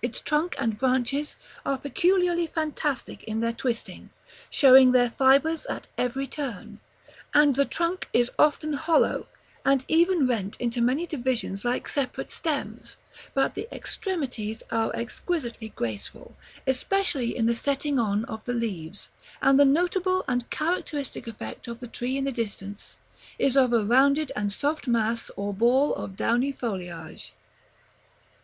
[0.00, 1.34] Its trunk and branches
[1.66, 4.10] are peculiarly fantastic in their twisting,
[4.48, 6.78] showing their fibres at every turn;
[7.34, 9.26] and the trunk is often hollow,
[9.64, 12.96] and even rent into many divisions like separate stems,
[13.34, 19.08] but the extremities are exquisitely graceful, especially in the setting on of the leaves;
[19.40, 23.00] and the notable and characteristic effect of the tree in the distance
[23.36, 27.32] is of a rounded and soft mass or ball of downy foliage.